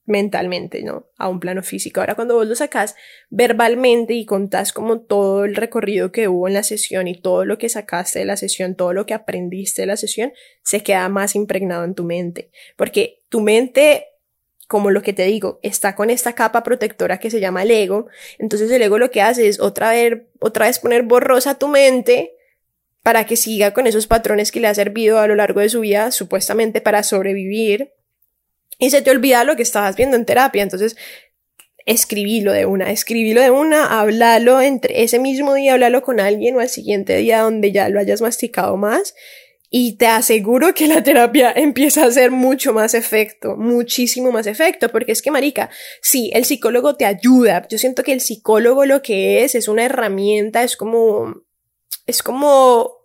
[0.06, 1.08] mentalmente, ¿no?
[1.17, 1.99] A un plano físico.
[1.99, 2.95] Ahora cuando vos lo sacas
[3.30, 7.58] verbalmente y contás como todo el recorrido que hubo en la sesión y todo lo
[7.58, 10.32] que sacaste de la sesión, todo lo que aprendiste de la sesión,
[10.63, 12.49] se queda más impregnado en tu mente.
[12.75, 14.08] Porque tu mente
[14.69, 18.05] como lo que te digo, está con esta capa protectora que se llama el ego.
[18.38, 22.36] Entonces el ego lo que hace es otra vez, otra vez poner borrosa tu mente
[23.01, 25.79] para que siga con esos patrones que le ha servido a lo largo de su
[25.79, 27.93] vida, supuestamente para sobrevivir.
[28.77, 30.62] Y se te olvida lo que estabas viendo en terapia.
[30.62, 30.95] Entonces,
[31.88, 36.60] escribilo de una, escribilo de una, háblalo entre ese mismo día, háblalo con alguien o
[36.60, 39.15] al siguiente día donde ya lo hayas masticado más
[39.69, 44.89] y te aseguro que la terapia empieza a hacer mucho más efecto, muchísimo más efecto,
[44.89, 45.69] porque es que, marica,
[46.01, 47.67] sí, el psicólogo te ayuda.
[47.69, 51.43] Yo siento que el psicólogo lo que es es una herramienta, es como,
[52.08, 52.95] es como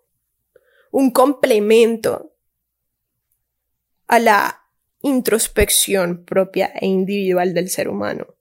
[0.90, 2.32] un complemento
[4.06, 4.62] a la
[5.02, 8.36] introspección propia e individual del ser humano.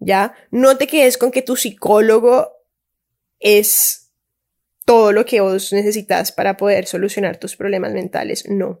[0.00, 0.34] ¿Ya?
[0.50, 2.50] No te quedes con que tu psicólogo
[3.38, 4.05] es
[4.86, 8.48] todo lo que vos necesitas para poder solucionar tus problemas mentales.
[8.48, 8.80] No.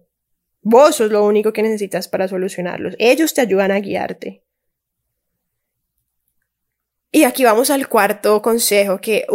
[0.62, 2.94] Vos sos lo único que necesitas para solucionarlos.
[2.98, 4.44] Ellos te ayudan a guiarte.
[7.10, 9.26] Y aquí vamos al cuarto consejo que,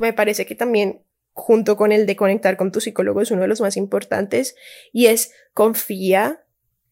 [0.00, 1.02] me parece que también
[1.32, 4.56] junto con el de conectar con tu psicólogo es uno de los más importantes
[4.92, 6.46] y es confía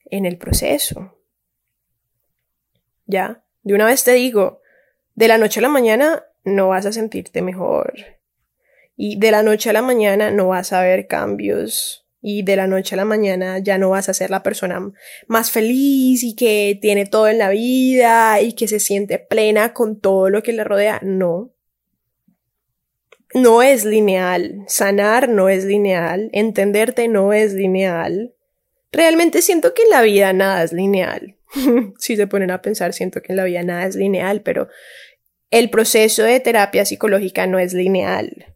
[0.04, 1.18] en el proceso.
[3.06, 4.60] Ya, de una vez te digo,
[5.14, 7.94] de la noche a la mañana no vas a sentirte mejor
[8.96, 12.66] y de la noche a la mañana no vas a ver cambios y de la
[12.66, 14.80] noche a la mañana ya no vas a ser la persona
[15.26, 20.00] más feliz y que tiene todo en la vida y que se siente plena con
[20.00, 21.00] todo lo que le rodea.
[21.02, 21.52] No.
[23.34, 24.64] No es lineal.
[24.68, 26.30] Sanar no es lineal.
[26.32, 28.32] Entenderte no es lineal.
[28.90, 31.36] Realmente siento que en la vida nada es lineal.
[31.98, 34.68] si se ponen a pensar, siento que en la vida nada es lineal, pero
[35.50, 38.53] el proceso de terapia psicológica no es lineal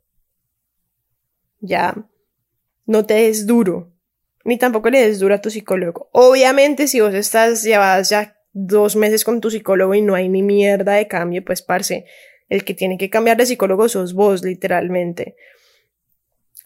[1.61, 1.94] ya
[2.87, 3.92] no te des duro,
[4.44, 6.09] ni tampoco le des duro a tu psicólogo.
[6.12, 10.42] Obviamente, si vos estás, llevadas ya dos meses con tu psicólogo y no hay ni
[10.42, 12.07] mierda de cambio, pues parce,
[12.49, 15.37] el que tiene que cambiar de psicólogo sos vos, literalmente.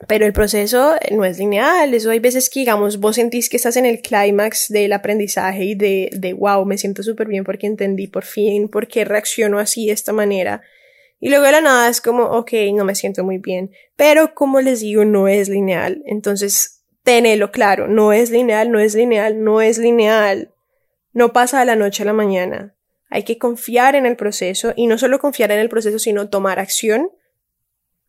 [0.09, 3.77] Pero el proceso no es lineal, eso hay veces que, digamos, vos sentís que estás
[3.77, 8.09] en el clímax del aprendizaje y de, de wow, me siento súper bien porque entendí
[8.09, 10.63] por fin por qué reacciono así de esta manera.
[11.25, 13.71] Y luego de la nada es como, ok, no me siento muy bien.
[13.95, 16.03] Pero como les digo, no es lineal.
[16.05, 20.53] Entonces, tenelo claro, no es lineal, no es lineal, no es lineal.
[21.13, 22.75] No pasa de la noche a la mañana.
[23.09, 26.59] Hay que confiar en el proceso y no solo confiar en el proceso, sino tomar
[26.59, 27.09] acción,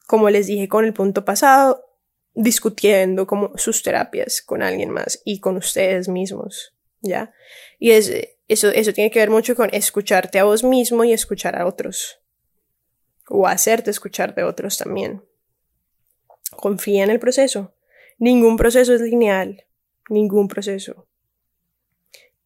[0.08, 1.86] como les dije con el punto pasado,
[2.34, 7.32] discutiendo como sus terapias con alguien más y con ustedes mismos, ¿ya?
[7.78, 8.12] Y es,
[8.48, 12.23] eso, eso tiene que ver mucho con escucharte a vos mismo y escuchar a otros.
[13.30, 15.24] O hacerte escuchar de otros también.
[16.56, 17.74] Confía en el proceso.
[18.20, 19.66] Ningún proceso es lineal,
[20.10, 21.08] ningún proceso.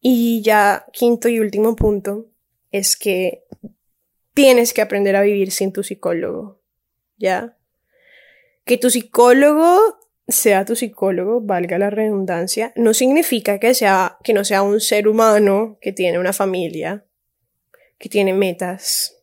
[0.00, 2.26] Y ya quinto y último punto
[2.70, 3.44] es que
[4.34, 6.60] tienes que aprender a vivir sin tu psicólogo,
[7.16, 7.56] ¿ya?
[8.64, 9.98] Que tu psicólogo
[10.28, 15.08] sea tu psicólogo, valga la redundancia, no significa que sea que no sea un ser
[15.08, 17.04] humano que tiene una familia,
[17.98, 19.17] que tiene metas,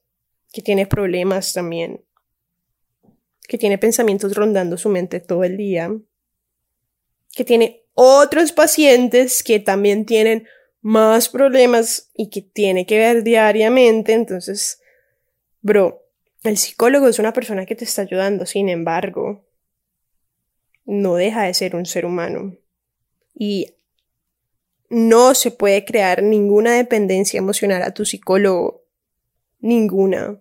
[0.56, 2.02] que tiene problemas también,
[3.46, 5.92] que tiene pensamientos rondando su mente todo el día,
[7.34, 10.48] que tiene otros pacientes que también tienen
[10.80, 14.14] más problemas y que tiene que ver diariamente.
[14.14, 14.80] Entonces,
[15.60, 16.06] bro,
[16.44, 19.46] el psicólogo es una persona que te está ayudando, sin embargo,
[20.86, 22.56] no deja de ser un ser humano.
[23.34, 23.76] Y
[24.88, 28.86] no se puede crear ninguna dependencia emocional a tu psicólogo.
[29.60, 30.40] Ninguna.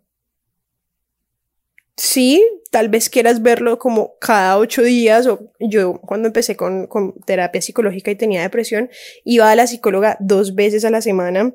[1.96, 7.14] Sí, tal vez quieras verlo como cada ocho días, o yo cuando empecé con, con
[7.20, 8.90] terapia psicológica y tenía depresión,
[9.24, 11.54] iba a la psicóloga dos veces a la semana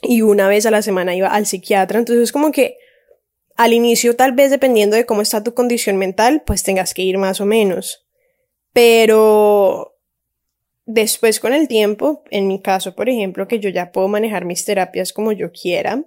[0.00, 2.78] y una vez a la semana iba al psiquiatra, entonces es como que
[3.56, 7.18] al inicio tal vez dependiendo de cómo está tu condición mental, pues tengas que ir
[7.18, 8.06] más o menos.
[8.72, 9.96] Pero
[10.86, 14.64] después con el tiempo, en mi caso, por ejemplo, que yo ya puedo manejar mis
[14.64, 16.02] terapias como yo quiera,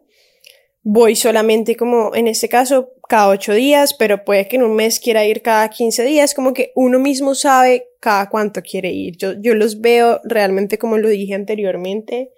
[0.89, 5.01] voy solamente como, en este caso, cada ocho días, pero puede que en un mes
[5.01, 9.17] quiera ir cada quince días, como que uno mismo sabe cada cuánto quiere ir.
[9.17, 12.31] Yo, yo los veo realmente, como lo dije anteriormente,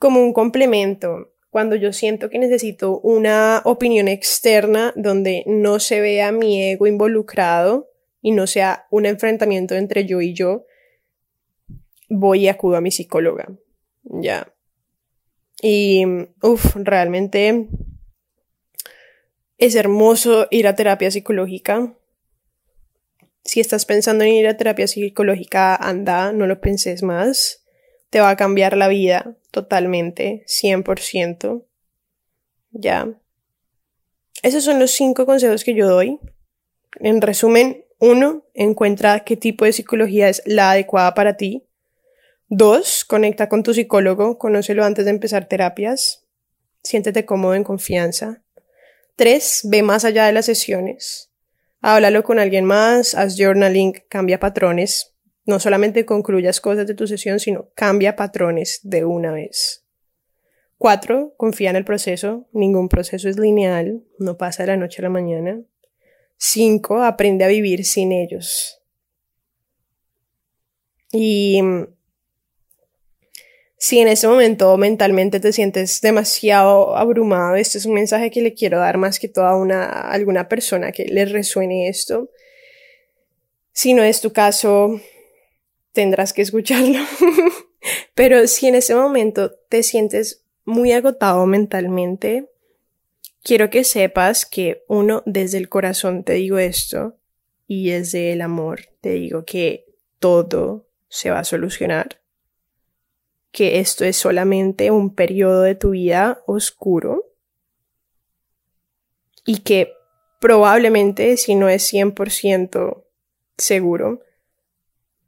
[0.00, 1.34] como un complemento.
[1.50, 7.90] Cuando yo siento que necesito una opinión externa donde no se vea mi ego involucrado
[8.20, 10.66] y no sea un enfrentamiento entre yo y yo,
[12.08, 13.56] voy y acudo a mi psicóloga.
[14.02, 14.51] Ya.
[15.60, 16.04] Y,
[16.42, 17.68] uff, realmente
[19.58, 21.94] es hermoso ir a terapia psicológica.
[23.44, 27.64] Si estás pensando en ir a terapia psicológica, anda, no lo penses más.
[28.10, 31.64] Te va a cambiar la vida totalmente, 100%.
[32.72, 33.14] Ya.
[34.42, 36.18] Esos son los cinco consejos que yo doy.
[36.98, 41.68] En resumen, uno, encuentra qué tipo de psicología es la adecuada para ti.
[42.54, 46.26] Dos, conecta con tu psicólogo, conócelo antes de empezar terapias.
[46.82, 48.42] Siéntete cómodo en confianza.
[49.16, 51.32] Tres, ve más allá de las sesiones.
[51.80, 55.14] Háblalo con alguien más, haz journaling, cambia patrones.
[55.46, 59.86] No solamente concluyas cosas de tu sesión, sino cambia patrones de una vez.
[60.76, 62.50] Cuatro, confía en el proceso.
[62.52, 65.62] Ningún proceso es lineal, no pasa de la noche a la mañana.
[66.36, 68.82] Cinco, aprende a vivir sin ellos.
[71.12, 71.58] Y
[73.82, 78.54] si en ese momento mentalmente te sientes demasiado abrumado, este es un mensaje que le
[78.54, 82.30] quiero dar más que todo a, una, alguna persona que le resuene esto.
[83.72, 85.00] Si no es tu caso,
[85.90, 87.00] tendrás que escucharlo.
[88.14, 92.52] Pero si en ese momento te sientes muy agotado mentalmente,
[93.42, 97.16] quiero que sepas que uno, desde el corazón te digo esto
[97.66, 99.86] y desde el amor te digo que
[100.20, 102.21] todo se va a solucionar
[103.52, 107.32] que esto es solamente un periodo de tu vida oscuro
[109.44, 109.92] y que
[110.40, 113.04] probablemente, si no es 100%
[113.56, 114.20] seguro,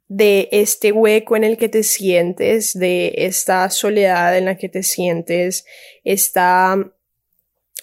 [0.07, 4.83] de este hueco en el que te sientes, de esta soledad en la que te
[4.83, 5.65] sientes,
[6.03, 6.91] esta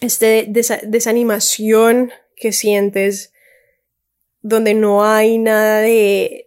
[0.01, 3.33] este desanimación que sientes,
[4.41, 6.42] donde no hay nada de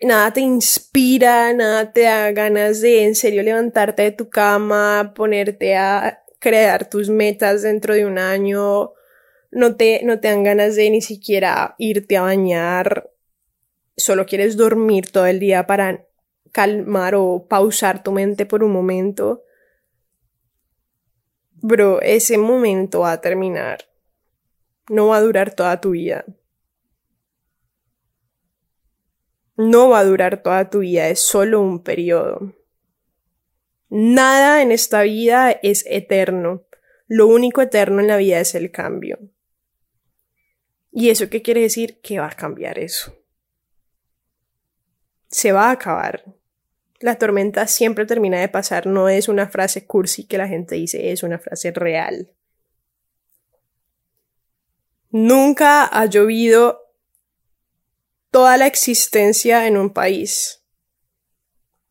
[0.00, 5.76] nada te inspira, nada te da ganas de en serio levantarte de tu cama, ponerte
[5.76, 8.92] a crear tus metas dentro de un año,
[9.50, 13.10] no te, no te dan ganas de ni siquiera irte a bañar,
[13.96, 16.06] solo quieres dormir todo el día para
[16.52, 19.42] calmar o pausar tu mente por un momento.
[21.60, 23.80] Bro, ese momento va a terminar.
[24.88, 26.24] No va a durar toda tu vida.
[29.58, 32.54] No va a durar toda tu vida, es solo un periodo.
[33.90, 36.64] Nada en esta vida es eterno.
[37.08, 39.18] Lo único eterno en la vida es el cambio.
[40.92, 42.00] ¿Y eso qué quiere decir?
[42.00, 43.16] Que va a cambiar eso.
[45.26, 46.24] Se va a acabar.
[47.00, 51.10] La tormenta siempre termina de pasar, no es una frase cursi que la gente dice,
[51.10, 52.32] es una frase real.
[55.10, 56.87] Nunca ha llovido
[58.30, 60.64] toda la existencia en un país.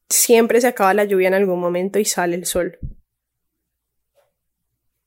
[0.09, 2.79] Siempre se acaba la lluvia en algún momento y sale el sol.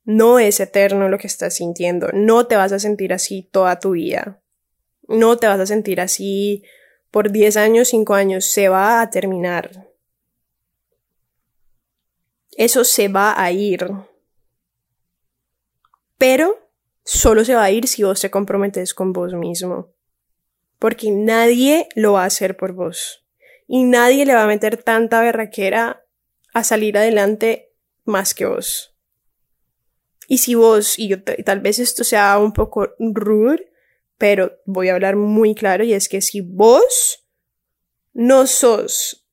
[0.04, 2.08] No es eterno lo que estás sintiendo.
[2.12, 4.42] No te vas a sentir así toda tu vida.
[5.06, 6.64] No te vas a sentir así
[7.10, 8.44] por 10 años, 5 años.
[8.44, 9.88] Se va a terminar.
[12.56, 13.88] Eso se va a ir.
[16.18, 16.70] Pero
[17.04, 19.94] solo se va a ir si vos te comprometes con vos mismo.
[20.80, 23.24] Porque nadie lo va a hacer por vos.
[23.68, 26.04] Y nadie le va a meter tanta berraquera
[26.52, 27.72] a salir adelante
[28.04, 28.96] más que vos.
[30.26, 33.70] Y si vos, y yo tal vez esto sea un poco rude,
[34.16, 37.26] pero voy a hablar muy claro y es que si vos
[38.12, 39.26] no sos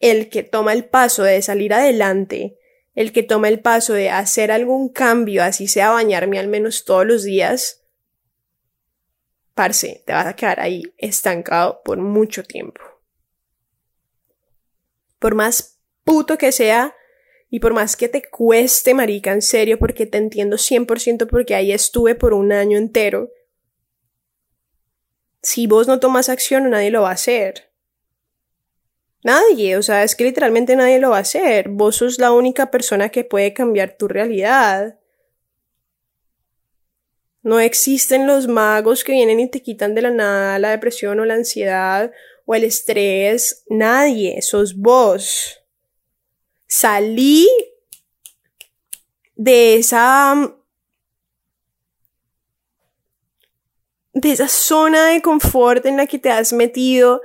[0.00, 2.58] el que toma el paso de salir adelante,
[2.94, 7.06] el que toma el paso de hacer algún cambio, así sea bañarme al menos todos
[7.06, 7.83] los días,
[9.54, 12.80] parce, te vas a quedar ahí estancado por mucho tiempo.
[15.18, 16.94] Por más puto que sea,
[17.50, 21.70] y por más que te cueste, marica, en serio, porque te entiendo 100% porque ahí
[21.70, 23.30] estuve por un año entero,
[25.40, 27.70] si vos no tomas acción, nadie lo va a hacer.
[29.22, 31.68] Nadie, o sea, es que literalmente nadie lo va a hacer.
[31.68, 34.98] Vos sos la única persona que puede cambiar tu realidad.
[37.44, 41.26] No existen los magos que vienen y te quitan de la nada la depresión o
[41.26, 42.10] la ansiedad
[42.46, 43.64] o el estrés.
[43.68, 45.60] Nadie, sos vos.
[46.66, 47.46] Salí
[49.36, 50.56] de esa
[54.14, 57.20] de esa zona de confort en la que te has metido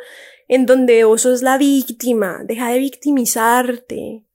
[0.50, 4.26] en donde vos sos la víctima, deja de victimizarte.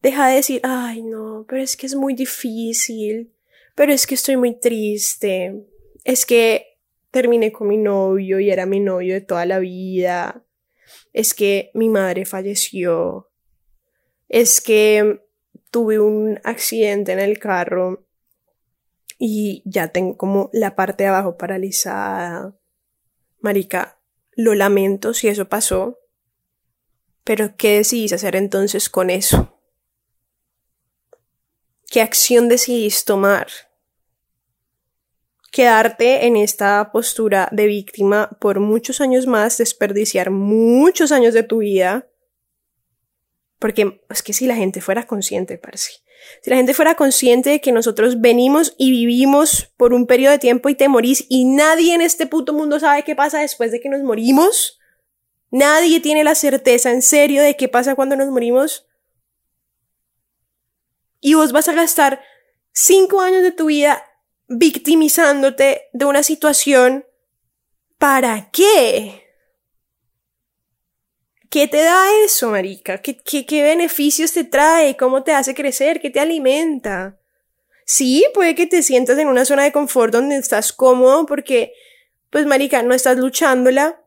[0.00, 3.30] Deja de decir, ay no, pero es que es muy difícil,
[3.80, 5.64] pero es que estoy muy triste,
[6.04, 6.76] es que
[7.10, 10.44] terminé con mi novio y era mi novio de toda la vida,
[11.14, 13.30] es que mi madre falleció,
[14.28, 15.22] es que
[15.70, 18.06] tuve un accidente en el carro
[19.16, 22.54] y ya tengo como la parte de abajo paralizada.
[23.38, 23.98] Marica,
[24.32, 25.98] lo lamento si eso pasó,
[27.24, 29.58] pero ¿qué decidís hacer entonces con eso?
[31.90, 33.46] ¿Qué acción decidís tomar?
[35.50, 41.58] Quedarte en esta postura de víctima por muchos años más, desperdiciar muchos años de tu
[41.58, 42.08] vida,
[43.58, 45.90] porque es que si la gente fuera consciente, parece.
[46.42, 50.38] Si la gente fuera consciente de que nosotros venimos y vivimos por un periodo de
[50.38, 53.80] tiempo y te morís y nadie en este puto mundo sabe qué pasa después de
[53.80, 54.78] que nos morimos,
[55.50, 58.86] nadie tiene la certeza en serio de qué pasa cuando nos morimos,
[61.20, 62.22] y vos vas a gastar
[62.72, 64.02] cinco años de tu vida
[64.50, 67.06] victimizándote de una situación,
[67.98, 69.24] ¿para qué?
[71.48, 72.98] ¿Qué te da eso, marica?
[72.98, 74.96] ¿Qué, qué, beneficios te trae?
[74.96, 76.00] ¿Cómo te hace crecer?
[76.00, 77.18] ¿Qué te alimenta?
[77.86, 81.72] Sí, puede que te sientas en una zona de confort donde estás cómodo porque,
[82.30, 84.02] pues, marica, no estás luchándola.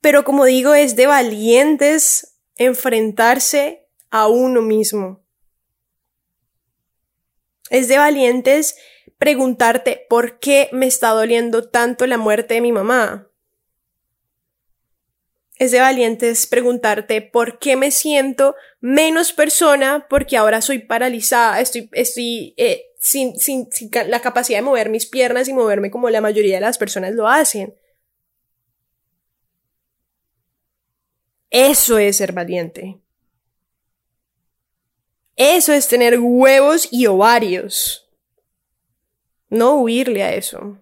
[0.00, 5.27] Pero como digo, es de valientes enfrentarse a uno mismo.
[7.70, 8.76] Es de valientes
[9.18, 13.28] preguntarte por qué me está doliendo tanto la muerte de mi mamá
[15.58, 21.90] es de valientes preguntarte por qué me siento menos persona porque ahora soy paralizada, estoy,
[21.92, 26.20] estoy eh, sin, sin, sin la capacidad de mover mis piernas y moverme como la
[26.20, 27.74] mayoría de las personas lo hacen.
[31.50, 33.00] Eso es ser valiente.
[35.38, 38.10] Eso es tener huevos y ovarios.
[39.48, 40.78] No huirle a eso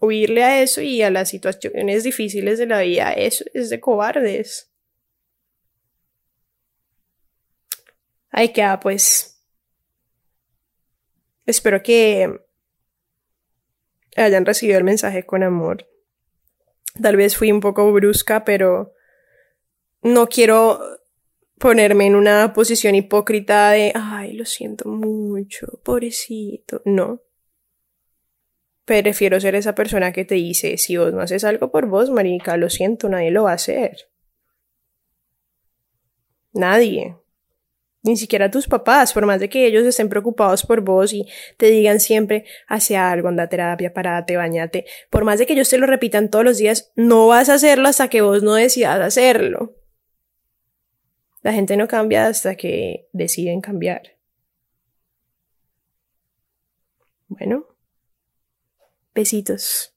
[0.00, 4.70] huirle a eso y a las situaciones difíciles de la vida, eso es de cobardes.
[8.30, 9.42] Ahí queda, pues.
[11.46, 12.40] Espero que
[14.16, 15.88] hayan recibido el mensaje con amor.
[17.00, 18.92] Tal vez fui un poco brusca, pero
[20.02, 20.97] no quiero
[21.58, 26.82] ponerme en una posición hipócrita de, ay, lo siento mucho, pobrecito.
[26.84, 27.20] No.
[28.84, 32.56] Prefiero ser esa persona que te dice, si vos no haces algo por vos, marica,
[32.56, 34.08] lo siento, nadie lo va a hacer.
[36.52, 37.16] Nadie.
[38.02, 41.26] Ni siquiera tus papás, por más de que ellos estén preocupados por vos y
[41.58, 44.86] te digan siempre, hace algo, anda a terapia, parate, bañate.
[45.10, 47.88] Por más de que ellos te lo repitan todos los días, no vas a hacerlo
[47.88, 49.77] hasta que vos no decidas hacerlo.
[51.42, 54.02] La gente no cambia hasta que deciden cambiar.
[57.28, 57.64] Bueno.
[59.14, 59.94] Besitos.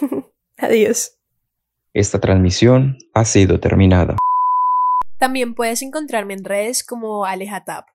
[0.58, 1.18] Adiós.
[1.92, 4.16] Esta transmisión ha sido terminada.
[5.18, 7.88] También puedes encontrarme en redes como Alejatap.